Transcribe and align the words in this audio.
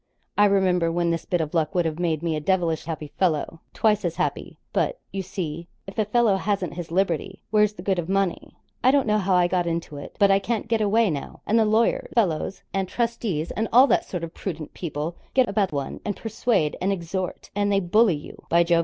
I 0.35 0.45
remember 0.45 0.91
when 0.91 1.11
this 1.11 1.25
bit 1.25 1.41
of 1.41 1.53
luck 1.53 1.75
would 1.75 1.85
have 1.85 1.99
made 1.99 2.23
me 2.23 2.35
a 2.35 2.39
devilish 2.39 2.85
happy 2.85 3.09
fellow 3.19 3.61
twice 3.71 4.03
as 4.03 4.15
happy; 4.15 4.57
but, 4.73 4.99
you 5.11 5.21
see, 5.21 5.67
if 5.85 5.95
a 5.99 6.05
fellow 6.05 6.37
hasn't 6.37 6.73
his 6.73 6.89
liberty, 6.89 7.43
where's 7.51 7.73
the 7.73 7.83
good 7.83 7.99
of 7.99 8.09
money? 8.09 8.57
I 8.83 8.89
don't 8.89 9.05
know 9.05 9.19
how 9.19 9.35
I 9.35 9.47
got 9.47 9.67
into 9.67 9.97
it, 9.97 10.15
but 10.17 10.31
I 10.31 10.39
can't 10.39 10.67
get 10.67 10.81
away 10.81 11.11
now; 11.11 11.41
and 11.45 11.59
the 11.59 11.65
lawyer 11.65 12.09
fellows, 12.15 12.63
and 12.73 12.87
trustees, 12.89 13.51
and 13.51 13.67
all 13.71 13.85
that 13.93 14.03
sort 14.05 14.23
of 14.23 14.33
prudent 14.33 14.73
people, 14.73 15.17
get 15.35 15.47
about 15.47 15.71
one, 15.71 15.99
and 16.03 16.15
persuade, 16.17 16.75
and 16.81 16.91
exhort, 16.91 17.51
and 17.53 17.71
they 17.71 17.79
bully 17.79 18.15
you, 18.15 18.41
by 18.49 18.63
Jove! 18.63 18.79